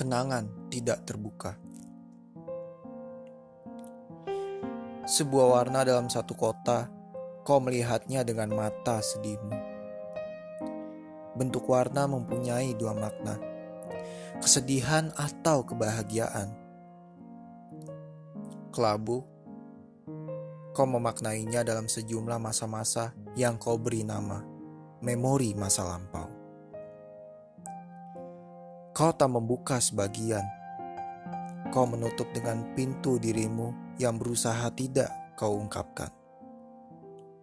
kenangan 0.00 0.48
tidak 0.72 1.04
terbuka. 1.04 1.60
Sebuah 5.04 5.60
warna 5.60 5.84
dalam 5.84 6.08
satu 6.08 6.32
kota, 6.32 6.88
kau 7.44 7.60
melihatnya 7.60 8.24
dengan 8.24 8.48
mata 8.56 9.04
sedihmu. 9.04 9.52
Bentuk 11.36 11.68
warna 11.68 12.08
mempunyai 12.08 12.72
dua 12.80 12.96
makna, 12.96 13.36
kesedihan 14.40 15.12
atau 15.20 15.68
kebahagiaan. 15.68 16.48
Kelabu, 18.72 19.20
kau 20.72 20.88
memaknainya 20.88 21.60
dalam 21.60 21.92
sejumlah 21.92 22.40
masa-masa 22.40 23.12
yang 23.36 23.60
kau 23.60 23.76
beri 23.76 24.00
nama, 24.00 24.40
memori 25.04 25.52
masa 25.52 25.84
lampau. 25.84 26.39
Kau 29.00 29.16
tak 29.16 29.32
membuka 29.32 29.80
sebagian. 29.80 30.44
Kau 31.72 31.88
menutup 31.88 32.28
dengan 32.36 32.76
pintu 32.76 33.16
dirimu 33.16 33.96
yang 33.96 34.20
berusaha 34.20 34.68
tidak 34.76 35.08
kau 35.40 35.56
ungkapkan. 35.56 36.12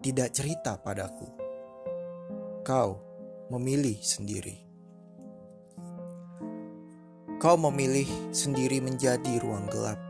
Tidak 0.00 0.32
cerita 0.32 0.80
padaku. 0.80 1.28
Kau 2.64 2.96
memilih 3.52 4.00
sendiri. 4.00 4.64
Kau 7.36 7.60
memilih 7.60 8.08
sendiri 8.32 8.80
menjadi 8.80 9.36
ruang 9.36 9.68
gelap, 9.68 10.00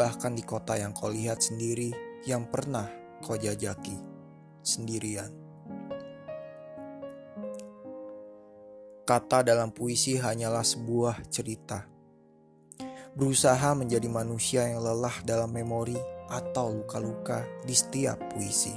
bahkan 0.00 0.32
di 0.32 0.48
kota 0.48 0.80
yang 0.80 0.96
kau 0.96 1.12
lihat 1.12 1.44
sendiri 1.44 1.92
yang 2.24 2.48
pernah 2.48 2.88
kau 3.20 3.36
jajaki 3.36 4.00
sendirian. 4.64 5.43
Kata 9.04 9.44
dalam 9.44 9.68
puisi 9.68 10.16
hanyalah 10.16 10.64
sebuah 10.64 11.28
cerita. 11.28 11.84
Berusaha 13.12 13.76
menjadi 13.76 14.08
manusia 14.08 14.64
yang 14.64 14.80
lelah 14.80 15.20
dalam 15.28 15.52
memori 15.52 16.00
atau 16.32 16.72
luka-luka 16.72 17.44
di 17.68 17.76
setiap 17.76 18.16
puisi. 18.32 18.72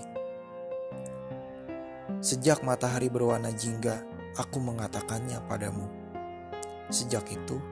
Sejak 2.19 2.59
matahari 2.59 3.08
berwarna 3.08 3.56
jingga, 3.56 4.03
aku 4.36 4.59
mengatakannya 4.59 5.39
padamu. 5.47 5.88
Sejak 6.91 7.23
itu, 7.31 7.64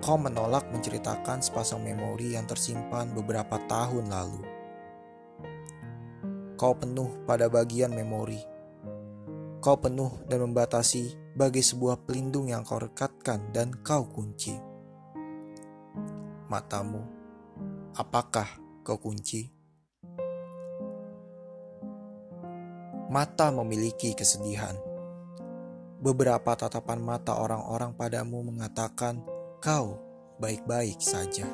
kau 0.00 0.16
menolak 0.16 0.72
menceritakan 0.72 1.44
sepasang 1.44 1.84
memori 1.84 2.40
yang 2.40 2.48
tersimpan 2.48 3.12
beberapa 3.12 3.60
tahun 3.68 4.08
lalu. 4.08 4.40
Kau 6.56 6.72
penuh 6.72 7.20
pada 7.28 7.52
bagian 7.52 7.92
memori. 7.92 8.40
Kau 9.60 9.76
penuh 9.76 10.24
dan 10.24 10.40
membatasi 10.40 11.25
bagi 11.36 11.60
sebuah 11.60 12.08
pelindung 12.08 12.48
yang 12.48 12.64
kau 12.64 12.80
rekatkan 12.80 13.52
dan 13.52 13.68
kau 13.84 14.08
kunci. 14.08 14.56
Matamu, 16.48 17.04
apakah 17.92 18.48
kau 18.80 18.96
kunci? 18.96 19.52
Mata 23.12 23.52
memiliki 23.52 24.16
kesedihan. 24.16 24.80
Beberapa 26.00 26.56
tatapan 26.56 27.04
mata 27.04 27.36
orang-orang 27.36 27.92
padamu 27.92 28.40
mengatakan 28.40 29.20
kau 29.60 30.00
baik-baik 30.40 31.04
saja. 31.04 31.44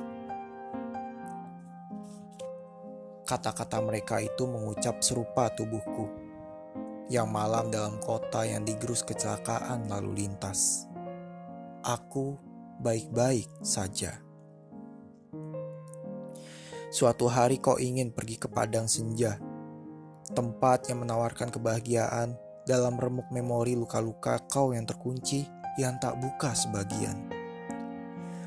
Kata-kata 3.27 3.83
mereka 3.83 4.23
itu 4.23 4.47
mengucap 4.47 5.03
serupa 5.03 5.51
tubuhku 5.51 6.22
yang 7.13 7.29
malam 7.29 7.69
dalam 7.69 8.01
kota 8.01 8.49
yang 8.49 8.65
digerus 8.65 9.05
kecelakaan 9.05 9.85
lalu 9.93 10.25
lintas. 10.25 10.89
Aku 11.85 12.41
baik-baik 12.81 13.53
saja. 13.61 14.17
Suatu 16.89 17.29
hari 17.29 17.61
kau 17.61 17.77
ingin 17.77 18.17
pergi 18.17 18.41
ke 18.41 18.49
padang 18.49 18.89
senja, 18.89 19.37
tempat 20.33 20.89
yang 20.89 21.05
menawarkan 21.05 21.53
kebahagiaan 21.53 22.33
dalam 22.65 22.97
remuk 22.97 23.29
memori 23.29 23.77
luka-luka 23.77 24.41
kau 24.49 24.73
yang 24.73 24.89
terkunci 24.89 25.45
yang 25.77 26.01
tak 26.01 26.17
buka 26.17 26.57
sebagian. 26.57 27.29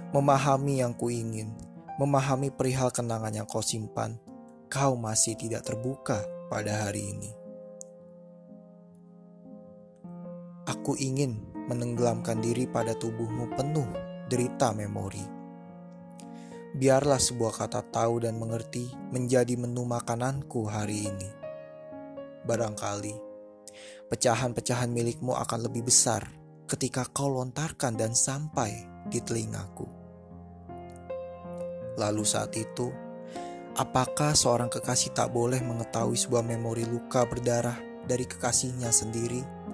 Memahami 0.10 0.82
yang 0.82 0.98
kuingin, 0.98 1.54
memahami 2.02 2.50
perihal 2.50 2.90
kenangan 2.90 3.34
yang 3.34 3.46
kau 3.46 3.62
simpan, 3.62 4.18
kau 4.74 4.98
masih 4.98 5.38
tidak 5.38 5.70
terbuka 5.70 6.26
pada 6.50 6.90
hari 6.90 7.14
ini. 7.14 7.45
Aku 10.86 10.94
ingin 11.02 11.42
menenggelamkan 11.66 12.46
diri 12.46 12.70
pada 12.70 12.94
tubuhmu 12.94 13.58
penuh 13.58 13.90
derita 14.30 14.70
memori. 14.70 15.26
Biarlah 16.78 17.18
sebuah 17.18 17.58
kata 17.58 17.90
tahu 17.90 18.22
dan 18.22 18.38
mengerti 18.38 18.94
menjadi 19.10 19.58
menu 19.58 19.82
makananku 19.82 20.70
hari 20.70 21.10
ini. 21.10 21.30
Barangkali 22.46 23.18
pecahan-pecahan 24.14 24.94
milikmu 24.94 25.34
akan 25.34 25.66
lebih 25.66 25.90
besar 25.90 26.22
ketika 26.70 27.10
kau 27.10 27.34
lontarkan 27.34 27.98
dan 27.98 28.14
sampai 28.14 28.86
di 29.10 29.26
telingaku. 29.26 29.90
Lalu 31.98 32.22
saat 32.30 32.54
itu, 32.54 32.94
apakah 33.74 34.38
seorang 34.38 34.70
kekasih 34.70 35.18
tak 35.18 35.34
boleh 35.34 35.66
mengetahui 35.66 36.14
sebuah 36.14 36.46
memori 36.46 36.86
luka 36.86 37.26
berdarah 37.26 38.06
dari 38.06 38.30
kekasihnya 38.30 38.94
sendiri? 38.94 39.65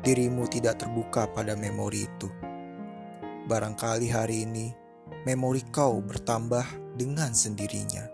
Dirimu 0.00 0.48
tidak 0.48 0.80
terbuka 0.80 1.28
pada 1.28 1.52
memori 1.52 2.08
itu. 2.08 2.28
Barangkali 3.44 4.08
hari 4.08 4.48
ini 4.48 4.72
memori 5.28 5.60
kau 5.68 6.00
bertambah 6.00 6.96
dengan 6.96 7.36
sendirinya, 7.36 8.08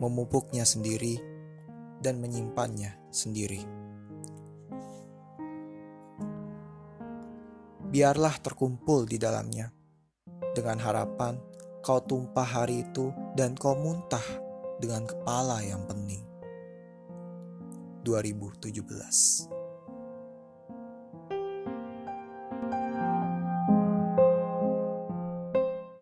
memupuknya 0.00 0.64
sendiri, 0.64 1.20
dan 2.00 2.20
menyimpannya 2.20 2.96
sendiri. 3.12 3.64
Biarlah 7.86 8.36
terkumpul 8.40 9.08
di 9.08 9.16
dalamnya, 9.16 9.72
dengan 10.52 10.80
harapan 10.80 11.40
kau 11.84 12.00
tumpah 12.02 12.44
hari 12.44 12.82
itu 12.82 13.12
dan 13.36 13.54
kau 13.54 13.76
muntah 13.76 14.24
dengan 14.80 15.04
kepala 15.04 15.60
yang 15.64 15.84
pening. 15.84 16.24
2017 18.04 19.65